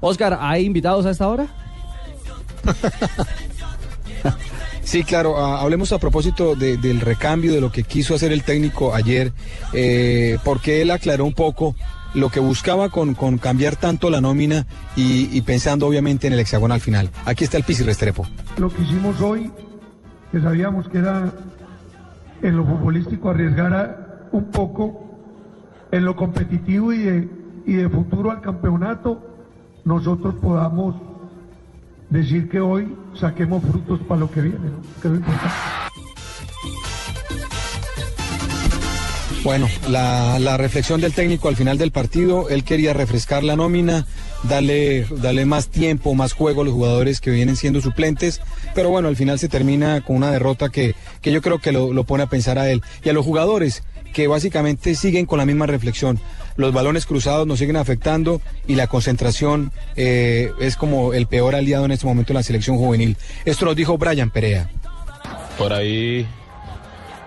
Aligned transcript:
Oscar, 0.00 0.38
¿hay 0.40 0.64
invitados 0.64 1.06
a 1.06 1.10
esta 1.10 1.28
hora? 1.28 1.46
Sí, 4.84 5.02
claro, 5.02 5.38
ah, 5.38 5.62
hablemos 5.62 5.92
a 5.92 5.98
propósito 5.98 6.54
del 6.54 7.00
recambio, 7.00 7.52
de 7.52 7.60
lo 7.60 7.72
que 7.72 7.82
quiso 7.84 8.14
hacer 8.14 8.32
el 8.32 8.42
técnico 8.42 8.94
ayer, 8.94 9.32
eh, 9.72 10.38
porque 10.44 10.82
él 10.82 10.90
aclaró 10.90 11.24
un 11.24 11.32
poco 11.32 11.74
lo 12.14 12.28
que 12.28 12.38
buscaba 12.38 12.90
con, 12.90 13.14
con 13.14 13.38
cambiar 13.38 13.76
tanto 13.76 14.08
la 14.10 14.20
nómina 14.20 14.66
y, 14.94 15.40
pensando 15.40 15.86
obviamente 15.86 16.26
en 16.26 16.34
el 16.34 16.38
hexagonal 16.38 16.80
final. 16.80 17.10
Aquí 17.24 17.44
está 17.44 17.56
el 17.56 17.64
Pisi 17.64 17.82
Restrepo. 17.82 18.26
Lo 18.58 18.68
que 18.68 18.82
hicimos 18.82 19.20
hoy, 19.20 19.50
que 20.30 20.40
sabíamos 20.40 20.86
que 20.88 20.98
era 20.98 21.32
en 22.42 22.56
lo 22.56 22.64
futbolístico 22.64 23.30
arriesgar 23.30 24.28
un 24.32 24.44
poco 24.50 25.00
en 25.90 26.04
lo 26.04 26.14
competitivo 26.14 26.92
y 26.92 26.98
de, 26.98 27.28
y 27.66 27.72
de 27.72 27.88
futuro 27.88 28.30
al 28.30 28.42
campeonato, 28.42 29.33
nosotros 29.84 30.34
podamos 30.40 30.94
decir 32.10 32.48
que 32.48 32.60
hoy 32.60 32.94
saquemos 33.18 33.62
frutos 33.62 34.00
para 34.08 34.20
lo 34.20 34.30
que 34.30 34.40
viene, 34.40 34.58
importante. 35.02 35.54
Bueno, 39.42 39.68
la, 39.90 40.38
la, 40.38 40.56
reflexión 40.56 41.02
del 41.02 41.12
técnico 41.12 41.48
al 41.48 41.56
final 41.56 41.76
del 41.76 41.90
partido, 41.90 42.48
él 42.48 42.64
quería 42.64 42.94
refrescar 42.94 43.44
la 43.44 43.56
nómina, 43.56 44.06
darle, 44.44 45.06
darle 45.20 45.44
más 45.44 45.68
tiempo, 45.68 46.14
más 46.14 46.32
juego 46.32 46.62
a 46.62 46.64
los 46.64 46.72
jugadores 46.72 47.20
que 47.20 47.30
vienen 47.30 47.56
siendo 47.56 47.82
suplentes, 47.82 48.40
pero 48.74 48.88
bueno, 48.88 49.08
al 49.08 49.16
final 49.16 49.38
se 49.38 49.50
termina 49.50 50.00
con 50.00 50.16
una 50.16 50.30
derrota 50.30 50.70
que, 50.70 50.94
que 51.20 51.30
yo 51.30 51.42
creo 51.42 51.58
que 51.58 51.72
lo, 51.72 51.92
lo 51.92 52.04
pone 52.04 52.22
a 52.22 52.28
pensar 52.28 52.58
a 52.58 52.70
él. 52.70 52.80
Y 53.04 53.10
a 53.10 53.12
los 53.12 53.26
jugadores, 53.26 53.82
que 54.14 54.28
básicamente 54.28 54.94
siguen 54.94 55.26
con 55.26 55.38
la 55.38 55.44
misma 55.44 55.66
reflexión. 55.66 56.18
Los 56.56 56.72
balones 56.72 57.04
cruzados 57.04 57.46
nos 57.46 57.58
siguen 57.58 57.76
afectando 57.76 58.40
y 58.66 58.76
la 58.76 58.86
concentración 58.86 59.72
eh, 59.96 60.52
es 60.60 60.76
como 60.76 61.12
el 61.12 61.26
peor 61.26 61.54
aliado 61.54 61.84
en 61.84 61.90
este 61.90 62.06
momento 62.06 62.32
en 62.32 62.36
la 62.36 62.42
selección 62.42 62.78
juvenil. 62.78 63.18
Esto 63.44 63.66
lo 63.66 63.74
dijo 63.74 63.98
Brian 63.98 64.30
Perea. 64.30 64.70
Por 65.58 65.72
ahí 65.72 66.26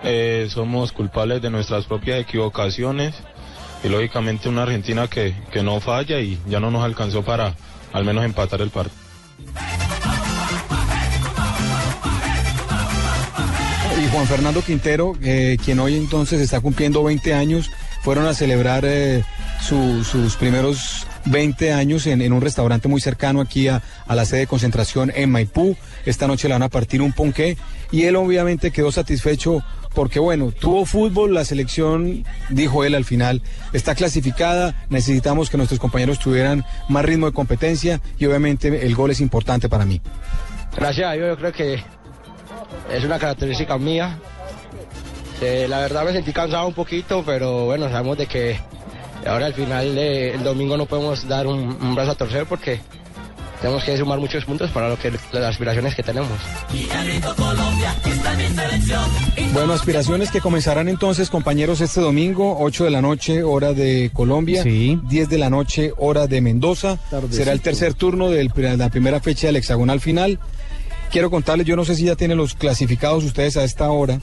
eh, 0.02 0.48
somos 0.50 0.90
culpables 0.90 1.42
de 1.42 1.50
nuestras 1.50 1.84
propias 1.84 2.20
equivocaciones 2.20 3.14
y 3.84 3.88
lógicamente 3.88 4.48
una 4.48 4.62
Argentina 4.62 5.06
que, 5.06 5.34
que 5.52 5.62
no 5.62 5.78
falla 5.80 6.20
y 6.20 6.38
ya 6.48 6.58
no 6.58 6.70
nos 6.70 6.82
alcanzó 6.82 7.22
para 7.22 7.54
al 7.92 8.04
menos 8.04 8.24
empatar 8.24 8.62
el 8.62 8.70
partido. 8.70 9.07
Juan 14.12 14.26
Fernando 14.26 14.62
Quintero, 14.62 15.14
eh, 15.22 15.56
quien 15.62 15.80
hoy 15.80 15.96
entonces 15.96 16.40
está 16.40 16.60
cumpliendo 16.60 17.02
20 17.02 17.34
años, 17.34 17.70
fueron 18.02 18.26
a 18.26 18.34
celebrar 18.34 18.84
eh, 18.86 19.22
sus 19.60 20.36
primeros 20.36 21.06
20 21.26 21.72
años 21.72 22.06
en, 22.06 22.32
un 22.32 22.40
restaurante 22.40 22.88
muy 22.88 23.00
cercano 23.00 23.40
aquí 23.40 23.68
a, 23.68 23.82
la 24.08 24.24
sede 24.24 24.40
de 24.40 24.46
concentración 24.46 25.12
en 25.14 25.30
Maipú. 25.30 25.76
Esta 26.06 26.26
noche 26.26 26.48
le 26.48 26.54
van 26.54 26.62
a 26.62 26.68
partir 26.68 27.02
un 27.02 27.12
ponqué 27.12 27.56
y 27.90 28.04
él 28.04 28.16
obviamente 28.16 28.70
quedó 28.70 28.90
satisfecho 28.92 29.62
porque 29.94 30.18
bueno, 30.20 30.52
tuvo 30.52 30.84
fútbol, 30.86 31.34
la 31.34 31.44
selección, 31.44 32.24
dijo 32.50 32.84
él 32.84 32.94
al 32.94 33.04
final, 33.04 33.42
está 33.72 33.94
clasificada, 33.94 34.86
necesitamos 34.90 35.50
que 35.50 35.56
nuestros 35.56 35.80
compañeros 35.80 36.18
tuvieran 36.18 36.64
más 36.88 37.04
ritmo 37.04 37.26
de 37.26 37.32
competencia 37.32 38.00
y 38.18 38.26
obviamente 38.26 38.86
el 38.86 38.94
gol 38.94 39.10
es 39.10 39.20
importante 39.20 39.68
para 39.68 39.84
mí. 39.84 40.00
Gracias, 40.76 41.16
yo 41.18 41.36
creo 41.36 41.52
que 41.52 41.82
es 42.92 43.04
una 43.04 43.18
característica 43.18 43.78
mía. 43.78 44.18
Eh, 45.40 45.66
la 45.68 45.78
verdad 45.80 46.04
me 46.04 46.12
sentí 46.12 46.32
cansado 46.32 46.66
un 46.66 46.74
poquito, 46.74 47.22
pero 47.24 47.66
bueno, 47.66 47.88
sabemos 47.88 48.18
de 48.18 48.26
que 48.26 48.58
ahora 49.26 49.46
al 49.46 49.54
final 49.54 49.94
del 49.94 50.42
domingo 50.42 50.76
no 50.76 50.86
podemos 50.86 51.26
dar 51.28 51.46
un, 51.46 51.94
brazo 51.94 52.12
a 52.12 52.14
torcer 52.14 52.46
porque 52.46 52.80
tenemos 53.60 53.84
que 53.84 53.96
sumar 53.96 54.18
muchos 54.18 54.44
puntos 54.44 54.70
para 54.70 54.88
lo 54.88 54.98
que 54.98 55.12
las 55.32 55.44
aspiraciones 55.44 55.94
que 55.94 56.02
tenemos. 56.02 56.30
Bueno, 59.52 59.72
aspiraciones 59.72 60.30
que 60.30 60.40
comenzarán 60.40 60.88
entonces, 60.88 61.30
compañeros, 61.30 61.80
este 61.80 62.00
domingo, 62.00 62.56
8 62.60 62.84
de 62.84 62.90
la 62.90 63.02
noche, 63.02 63.42
hora 63.42 63.72
de 63.72 64.10
Colombia, 64.12 64.64
10 64.64 65.28
de 65.28 65.38
la 65.38 65.50
noche, 65.50 65.92
hora 65.96 66.26
de 66.26 66.40
Mendoza. 66.40 66.98
Será 67.30 67.52
el 67.52 67.60
tercer 67.60 67.94
turno 67.94 68.30
de 68.30 68.48
la 68.76 68.88
primera 68.90 69.20
fecha 69.20 69.48
del 69.48 69.56
hexagonal 69.56 70.00
final. 70.00 70.38
Quiero 71.10 71.30
contarles, 71.30 71.66
yo 71.66 71.76
no 71.76 71.84
sé 71.84 71.94
si 71.94 72.04
ya 72.04 72.16
tienen 72.16 72.36
los 72.36 72.54
clasificados 72.54 73.24
ustedes 73.24 73.56
a 73.56 73.64
esta 73.64 73.90
hora 73.90 74.18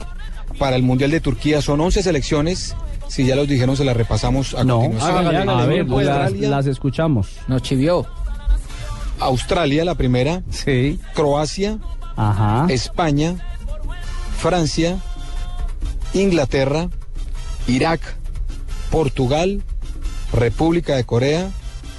para 0.58 0.76
el 0.76 0.82
Mundial 0.82 1.10
de 1.10 1.20
Turquía. 1.20 1.60
Son 1.60 1.80
11 1.80 2.02
selecciones. 2.02 2.76
Si 3.08 3.24
ya 3.24 3.36
los 3.36 3.48
dijeron, 3.48 3.76
se 3.76 3.84
las 3.84 3.96
repasamos 3.96 4.54
a 4.54 4.64
no, 4.64 4.80
continuación. 4.80 5.48
a 5.48 5.66
ver, 5.66 5.86
las, 5.86 6.66
escuchamos. 6.66 7.36
Nos 7.48 7.62
chivió. 7.62 8.06
Australia, 9.20 9.84
la 9.84 9.94
primera. 9.94 10.42
Sí. 10.50 11.00
Croacia. 11.14 11.78
Ajá. 12.16 12.66
España. 12.68 13.36
Francia. 14.38 14.98
Inglaterra. 16.14 16.88
Irak. 17.66 18.00
Portugal. 18.90 19.62
República 20.32 20.96
de 20.96 21.04
Corea. 21.04 21.50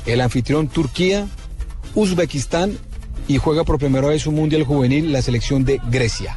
El 0.05 0.21
anfitrión 0.21 0.67
Turquía. 0.67 1.27
Uzbekistán 1.95 2.77
y 3.27 3.38
juega 3.38 3.63
por 3.63 3.79
primera 3.79 4.07
vez 4.07 4.25
un 4.27 4.35
Mundial 4.35 4.63
Juvenil 4.63 5.11
la 5.11 5.21
selección 5.21 5.65
de 5.65 5.81
Grecia. 5.89 6.35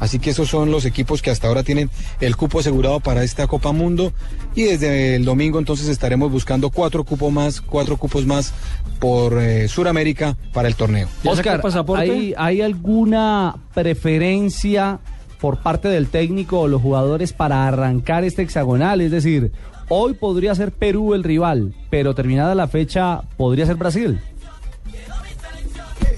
Así 0.00 0.18
que 0.18 0.30
esos 0.30 0.48
son 0.48 0.70
los 0.70 0.86
equipos 0.86 1.20
que 1.20 1.30
hasta 1.30 1.46
ahora 1.46 1.62
tienen 1.62 1.90
el 2.20 2.34
cupo 2.34 2.60
asegurado 2.60 3.00
para 3.00 3.22
esta 3.22 3.46
Copa 3.46 3.72
Mundo 3.72 4.14
y 4.54 4.62
desde 4.62 5.16
el 5.16 5.26
domingo 5.26 5.58
entonces 5.58 5.88
estaremos 5.88 6.32
buscando 6.32 6.70
cuatro 6.70 7.04
cupos 7.04 7.30
más, 7.30 7.60
cuatro 7.60 7.98
cupos 7.98 8.24
más 8.24 8.54
por 8.98 9.38
eh, 9.38 9.68
Sudamérica 9.68 10.36
para 10.54 10.68
el 10.68 10.74
torneo. 10.74 11.06
Oscar, 11.22 11.60
¿hay, 11.96 12.34
¿hay 12.36 12.62
alguna 12.62 13.56
preferencia 13.74 15.00
por 15.38 15.58
parte 15.58 15.88
del 15.88 16.08
técnico 16.08 16.60
o 16.60 16.68
los 16.68 16.80
jugadores 16.80 17.34
para 17.34 17.68
arrancar 17.68 18.24
este 18.24 18.40
hexagonal? 18.40 19.02
Es 19.02 19.10
decir, 19.10 19.52
hoy 19.90 20.14
podría 20.14 20.54
ser 20.54 20.72
Perú 20.72 21.12
el 21.12 21.24
rival, 21.24 21.74
pero 21.90 22.14
terminada 22.14 22.54
la 22.54 22.68
fecha 22.68 23.20
podría 23.36 23.66
ser 23.66 23.76
Brasil. 23.76 24.18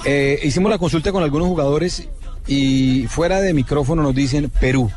Eh, 0.05 0.41
hicimos 0.43 0.71
la 0.71 0.79
consulta 0.79 1.13
con 1.13 1.23
algunos 1.23 1.47
jugadores 1.47 2.09
y 2.49 3.07
fuera 3.09 3.41
de 3.41 3.55
micrófono 3.55 4.03
nos 4.03 4.15
dicen 4.15 4.51
Perú, 4.61 4.91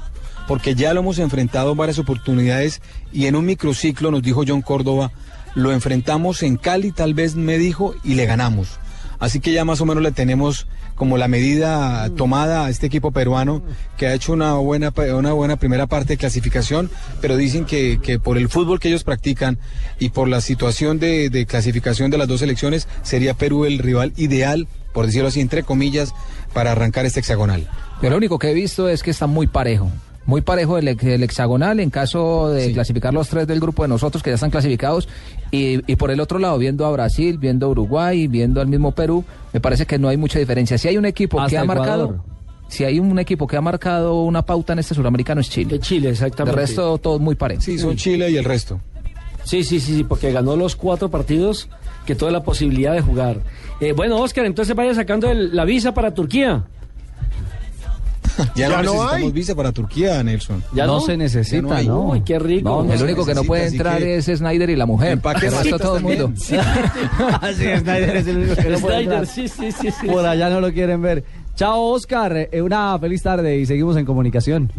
porque 0.47 0.73
ya 0.73 0.93
lo 0.93 1.01
hemos 1.01 1.19
enfrentado 1.19 1.71
en 1.71 1.77
varias 1.77 1.99
oportunidades 1.99 2.81
y 3.13 3.27
en 3.27 3.35
un 3.35 3.45
microciclo 3.45 4.09
nos 4.09 4.23
dijo 4.23 4.43
John 4.47 4.63
Córdoba, 4.63 5.11
lo 5.53 5.71
enfrentamos 5.71 6.41
en 6.41 6.57
Cali, 6.57 6.91
tal 6.91 7.13
vez 7.13 7.35
me 7.35 7.59
dijo, 7.59 7.93
y 8.03 8.15
le 8.15 8.25
ganamos. 8.25 8.79
Así 9.19 9.39
que 9.39 9.53
ya 9.53 9.63
más 9.63 9.79
o 9.79 9.85
menos 9.85 10.03
le 10.03 10.11
tenemos 10.11 10.67
como 10.95 11.17
la 11.17 11.27
medida 11.27 12.09
tomada 12.15 12.65
a 12.65 12.69
este 12.69 12.87
equipo 12.87 13.11
peruano 13.11 13.61
que 13.97 14.07
ha 14.07 14.13
hecho 14.13 14.33
una 14.33 14.53
buena, 14.55 14.91
una 15.13 15.33
buena 15.33 15.55
primera 15.57 15.87
parte 15.87 16.13
de 16.13 16.17
clasificación, 16.17 16.89
pero 17.21 17.37
dicen 17.37 17.65
que, 17.65 17.99
que 18.01 18.17
por 18.17 18.37
el 18.37 18.49
fútbol 18.49 18.79
que 18.79 18.87
ellos 18.87 19.03
practican 19.03 19.59
y 19.99 20.09
por 20.09 20.27
la 20.27 20.41
situación 20.41 20.99
de, 20.99 21.29
de 21.29 21.45
clasificación 21.45 22.11
de 22.11 22.17
las 22.17 22.27
dos 22.27 22.39
selecciones, 22.39 22.87
sería 23.03 23.35
Perú 23.35 23.65
el 23.65 23.79
rival 23.79 24.13
ideal 24.17 24.67
por 24.95 25.05
decirlo 25.05 25.27
así, 25.27 25.41
entre 25.41 25.63
comillas, 25.63 26.15
para 26.53 26.71
arrancar 26.71 27.05
este 27.05 27.19
hexagonal. 27.19 27.67
Pero 27.99 28.11
lo 28.11 28.17
único 28.17 28.39
que 28.39 28.49
he 28.49 28.53
visto 28.53 28.87
es 28.87 29.03
que 29.03 29.11
está 29.11 29.27
muy 29.27 29.45
parejo. 29.45 29.91
Muy 30.25 30.41
parejo 30.41 30.79
el, 30.79 30.87
hexagonal 30.87 31.79
en 31.79 31.91
caso 31.91 32.49
de 32.49 32.71
clasificar 32.71 33.13
los 33.13 33.27
tres 33.27 33.45
del 33.45 33.59
grupo 33.59 33.83
de 33.83 33.89
nosotros 33.89 34.23
que 34.23 34.31
ya 34.31 34.35
están 34.35 34.49
clasificados. 34.49 35.07
Y, 35.51 35.77
por 35.97 36.11
el 36.11 36.19
otro 36.19 36.39
lado, 36.39 36.57
viendo 36.57 36.85
a 36.85 36.91
Brasil, 36.91 37.37
viendo 37.37 37.67
a 37.67 37.69
Uruguay, 37.69 38.27
viendo 38.27 38.61
al 38.61 38.67
mismo 38.67 38.93
Perú, 38.93 39.23
me 39.53 39.59
parece 39.59 39.85
que 39.85 39.99
no 39.99 40.07
hay 40.07 40.17
mucha 40.17 40.39
diferencia. 40.39 40.77
Si 40.77 40.87
hay 40.87 40.97
un 40.97 41.05
equipo 41.05 41.45
que 41.45 41.57
ha 41.57 41.65
marcado 41.65 42.23
si 42.67 42.83
hay 42.83 42.99
un 42.99 43.19
equipo 43.19 43.45
que 43.45 43.57
ha 43.57 43.61
marcado 43.61 44.23
una 44.23 44.43
pauta 44.43 44.73
en 44.73 44.79
este 44.79 44.95
suramericano 44.95 45.39
es 45.41 45.49
Chile. 45.51 45.77
Chile, 45.79 46.09
exactamente. 46.09 46.59
El 46.59 46.67
resto 46.67 46.97
todo 46.97 47.19
muy 47.19 47.35
parejo. 47.35 47.61
Sí, 47.61 47.77
son 47.77 47.95
Chile 47.95 48.31
y 48.31 48.37
el 48.37 48.43
resto. 48.43 48.79
Sí, 49.43 49.63
sí, 49.63 49.79
sí, 49.79 49.97
sí, 49.97 50.03
porque 50.03 50.31
ganó 50.31 50.55
los 50.55 50.75
cuatro 50.75 51.09
partidos 51.09 51.69
que 52.05 52.15
toda 52.15 52.31
la 52.31 52.43
posibilidad 52.43 52.93
de 52.93 53.01
jugar. 53.01 53.41
Eh, 53.79 53.91
bueno, 53.93 54.17
Oscar, 54.17 54.45
entonces 54.45 54.75
vaya 54.75 54.93
sacando 54.93 55.33
la 55.33 55.65
visa 55.65 55.93
para 55.93 56.13
Turquía. 56.13 56.63
Ya, 58.55 58.69
no, 58.69 58.81
necesitamos 58.81 59.33
visa 59.33 59.55
para 59.55 59.71
Turquía, 59.71 60.21
Nelson. 60.23 60.63
Ya 60.73 60.85
no, 60.85 60.99
se 60.99 61.15
necesita, 61.15 61.81
¿no? 61.83 62.09
Uy, 62.09 62.21
qué 62.21 62.39
rico. 62.39 62.85
el 62.89 63.01
único 63.01 63.25
que 63.25 63.33
no 63.33 63.43
puede 63.43 63.67
entrar 63.67 64.01
es 64.01 64.25
Snyder 64.25 64.69
y 64.69 64.75
la 64.75 64.85
mujer. 64.85 65.19
El 65.23 65.51
resto 65.51 65.79
todo 65.79 65.97
el 65.97 66.03
mundo. 66.03 66.33
Sí. 66.45 66.55
Snyder 67.79 68.17
es 68.17 68.27
el 68.27 68.37
único 68.37 68.55
que 68.55 68.69
no 68.69 68.79
puede 68.79 68.99
entrar. 69.01 69.27
Sí, 69.27 69.47
sí, 69.47 69.71
sí, 69.71 69.89
sí. 69.91 70.07
Por 70.07 70.25
allá 70.25 70.49
no 70.49 70.59
lo 70.59 70.71
quieren 70.73 71.01
ver. 71.01 71.23
Chao, 71.55 71.81
Oscar. 71.81 72.49
Eh, 72.51 72.61
una 72.61 72.97
feliz 72.99 73.21
tarde 73.21 73.57
y 73.57 73.65
seguimos 73.65 73.95
en 73.97 74.05
comunicación. 74.05 74.71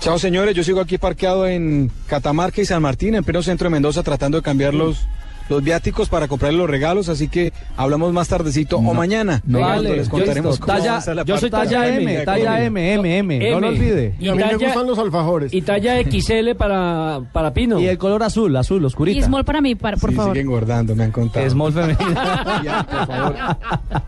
Chao, 0.00 0.18
señores. 0.18 0.54
Yo 0.54 0.64
sigo 0.64 0.80
aquí 0.80 0.96
parqueado 0.96 1.46
en 1.46 1.90
Catamarca 2.06 2.62
y 2.62 2.64
San 2.64 2.82
Martín, 2.82 3.14
en 3.14 3.24
pleno 3.24 3.42
centro 3.42 3.66
de 3.66 3.72
Mendoza, 3.72 4.02
tratando 4.02 4.38
de 4.38 4.42
cambiar 4.42 4.72
los 4.72 5.06
los 5.50 5.62
viáticos 5.62 6.08
para 6.08 6.28
comprarle 6.28 6.58
los 6.58 6.70
regalos, 6.70 7.08
así 7.10 7.28
que 7.28 7.52
hablamos 7.76 8.12
más 8.12 8.28
tardecito 8.28 8.78
o 8.78 8.94
mañana. 8.94 9.42
no. 9.44 9.60
Vale, 9.60 9.96
les 9.96 10.08
contaremos 10.08 10.58
cómo 10.58 10.72
Talla- 10.72 10.98
a 10.98 11.14
la 11.14 11.24
yo 11.24 11.36
soy 11.36 11.50
talla 11.50 11.88
M, 11.94 12.18
talla. 12.24 12.64
M, 12.64 12.94
M, 12.94 13.18
M, 13.18 13.50
no 13.50 13.60
lo 13.60 13.68
olvide. 13.68 14.14
Y 14.18 14.26
Y 14.26 14.28
a 14.28 14.32
mí 14.32 14.38
me 14.38 14.44
talla- 14.44 14.66
gustan 14.68 14.86
los 14.86 14.98
alfajores. 14.98 15.52
Y 15.52 15.60
talla 15.62 16.00
XL 16.02 16.54
para, 16.56 17.20
para 17.32 17.52
Pino. 17.52 17.78
Y 17.80 17.86
el 17.88 17.98
color 17.98 18.22
azul, 18.22 18.56
azul, 18.56 18.82
Y 18.82 18.86
oscurita. 18.86 19.26
small 19.26 19.44
para 19.44 19.60
mí, 19.60 19.74
para- 19.74 19.96
por 19.96 20.10
Sí, 20.10 20.16
favor. 20.16 20.32
sigue 20.32 20.42
engordando, 20.42 20.94
me 20.94 21.04
han 21.04 21.10
contado. 21.12 21.50
Small 21.50 21.72
femenina. 21.72 22.60
Ya, 22.64 22.86
por 22.86 23.06
favor, 23.06 23.36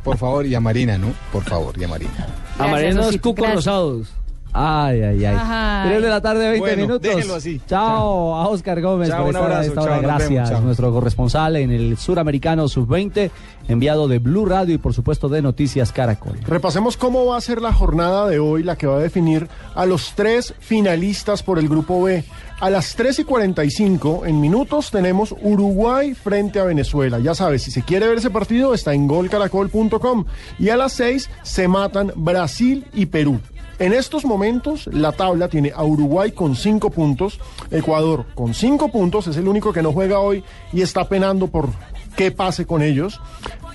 por 0.04 0.16
favor, 0.18 0.46
y 0.46 0.54
a 0.54 0.60
Marina, 0.60 0.96
¿no? 0.96 1.08
Por 1.32 1.42
favor, 1.42 1.74
y 1.78 1.84
a 1.84 1.88
Marina. 1.88 2.26
Amarelos 2.58 3.06
Osito, 3.06 3.22
cucos 3.30 3.42
gracias. 3.42 3.56
rosados. 3.66 4.12
Ay, 4.54 5.02
ay, 5.02 5.24
ay. 5.24 5.34
Ajá. 5.34 5.84
3 5.88 6.02
de 6.02 6.08
la 6.08 6.20
tarde, 6.20 6.40
20 6.50 6.58
Bueno, 6.60 6.82
minutos. 6.82 7.02
déjenlo 7.02 7.34
así. 7.36 7.60
Chao 7.66 8.34
a 8.36 8.48
Oscar 8.48 8.80
Gómez 8.82 9.08
Chao, 9.08 9.20
por 9.24 9.28
estar 9.34 9.42
a 9.42 9.46
abrazo, 9.46 9.68
esta 9.68 9.80
hora. 9.82 9.92
chao, 9.94 10.02
Gracias. 10.02 10.48
vemos. 10.50 10.64
Nuestro 10.64 10.92
corresponsal 10.92 11.56
en 11.56 11.70
el 11.70 11.96
suramericano 11.96 12.68
sub-20, 12.68 13.30
enviado 13.68 14.08
de 14.08 14.18
Blue 14.18 14.44
Radio 14.44 14.74
y 14.74 14.78
por 14.78 14.92
supuesto 14.94 15.28
de 15.28 15.40
Noticias 15.42 15.90
Caracol. 15.92 16.38
Repasemos 16.46 16.96
cómo 16.96 17.24
va 17.26 17.36
a 17.38 17.40
ser 17.40 17.62
la 17.62 17.72
jornada 17.72 18.28
de 18.28 18.38
hoy, 18.40 18.62
la 18.62 18.76
que 18.76 18.86
va 18.86 18.96
a 18.96 19.00
definir 19.00 19.48
a 19.74 19.86
los 19.86 20.12
tres 20.14 20.54
finalistas 20.60 21.42
por 21.42 21.58
el 21.58 21.68
grupo 21.68 22.02
B. 22.02 22.22
A 22.60 22.70
las 22.70 22.94
3 22.94 23.18
y 23.18 23.24
45 23.24 24.24
en 24.24 24.40
minutos 24.40 24.92
tenemos 24.92 25.34
Uruguay 25.42 26.14
frente 26.14 26.60
a 26.60 26.64
Venezuela. 26.64 27.18
Ya 27.18 27.34
sabes, 27.34 27.62
si 27.64 27.72
se 27.72 27.82
quiere 27.82 28.06
ver 28.06 28.18
ese 28.18 28.30
partido 28.30 28.72
está 28.72 28.94
en 28.94 29.08
golcaracol.com. 29.08 30.24
Y 30.60 30.68
a 30.68 30.76
las 30.76 30.92
6 30.92 31.28
se 31.42 31.66
matan 31.66 32.12
Brasil 32.14 32.86
y 32.94 33.06
Perú. 33.06 33.40
En 33.78 33.92
estos 33.92 34.24
momentos 34.24 34.86
la 34.86 35.12
tabla 35.12 35.48
tiene 35.48 35.72
a 35.74 35.84
Uruguay 35.84 36.32
con 36.32 36.54
5 36.56 36.90
puntos, 36.90 37.40
Ecuador 37.70 38.26
con 38.34 38.54
5 38.54 38.90
puntos, 38.90 39.26
es 39.26 39.36
el 39.36 39.48
único 39.48 39.72
que 39.72 39.82
no 39.82 39.92
juega 39.92 40.20
hoy 40.20 40.44
y 40.72 40.82
está 40.82 41.08
penando 41.08 41.48
por 41.48 41.68
qué 42.16 42.30
pase 42.30 42.66
con 42.66 42.82
ellos. 42.82 43.20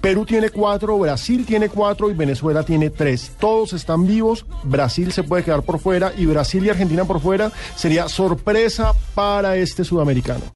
Perú 0.01 0.25
tiene 0.25 0.49
4, 0.51 0.97
Brasil 0.99 1.45
tiene 1.45 1.69
4 1.69 2.11
y 2.11 2.13
Venezuela 2.13 2.63
tiene 2.63 2.89
3. 2.89 3.33
Todos 3.39 3.73
están 3.73 4.05
vivos, 4.05 4.45
Brasil 4.63 5.11
se 5.11 5.23
puede 5.23 5.43
quedar 5.43 5.63
por 5.63 5.79
fuera 5.79 6.13
y 6.15 6.25
Brasil 6.25 6.63
y 6.65 6.69
Argentina 6.69 7.03
por 7.05 7.19
fuera 7.19 7.51
sería 7.75 8.07
sorpresa 8.07 8.93
para 9.15 9.57
este 9.57 9.83
sudamericano. 9.83 10.53